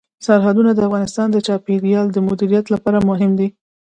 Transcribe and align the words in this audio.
سرحدونه 0.25 0.71
د 0.73 0.79
افغانستان 0.87 1.27
د 1.31 1.37
چاپیریال 1.47 2.07
د 2.11 2.17
مدیریت 2.27 2.65
لپاره 2.73 2.99
مهم 3.09 3.31
دي. 3.39 3.47